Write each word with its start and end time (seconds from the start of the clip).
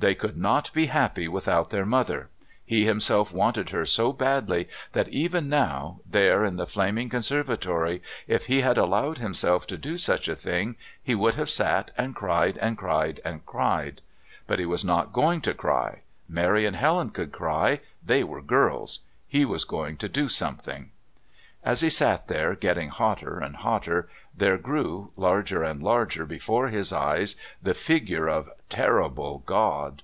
They 0.00 0.14
could 0.14 0.38
not 0.38 0.70
bo 0.74 0.86
happy 0.86 1.28
without 1.28 1.68
their 1.68 1.84
mother; 1.84 2.30
he 2.64 2.86
himself 2.86 3.34
wanted 3.34 3.68
her 3.68 3.84
so 3.84 4.14
badly 4.14 4.66
that 4.94 5.08
even 5.08 5.50
now, 5.50 6.00
there 6.06 6.42
in 6.42 6.56
the 6.56 6.66
flaming 6.66 7.10
conservatory, 7.10 8.00
if 8.26 8.46
he 8.46 8.62
had 8.62 8.78
allowed 8.78 9.18
himself 9.18 9.66
to 9.66 9.76
do 9.76 9.98
such 9.98 10.26
a 10.26 10.34
thing, 10.34 10.76
he 11.02 11.14
would 11.14 11.34
have 11.34 11.50
sat 11.50 11.90
and 11.98 12.14
cried 12.16 12.56
and 12.62 12.78
cried 12.78 13.20
and 13.26 13.44
cried. 13.44 14.00
But 14.46 14.58
he 14.58 14.64
was 14.64 14.82
not 14.86 15.12
going 15.12 15.42
to 15.42 15.52
cry. 15.52 16.00
Mary 16.30 16.64
and 16.64 16.76
Helen 16.76 17.10
could 17.10 17.30
cry 17.30 17.80
they 18.02 18.24
were 18.24 18.40
girls; 18.40 19.00
he 19.28 19.44
was 19.44 19.64
going 19.64 19.98
to 19.98 20.08
do 20.08 20.28
something. 20.28 20.92
As 21.62 21.82
he 21.82 21.90
sat 21.90 22.28
there, 22.28 22.54
getting 22.54 22.88
hotter 22.88 23.38
and 23.38 23.56
hotter, 23.56 24.08
there 24.34 24.56
grew, 24.56 25.12
larger 25.14 25.62
and 25.62 25.82
larger 25.82 26.24
before 26.24 26.68
his 26.68 26.90
eyes, 26.90 27.36
the 27.62 27.74
figure 27.74 28.28
of 28.30 28.48
Terrible 28.70 29.40
God. 29.44 30.02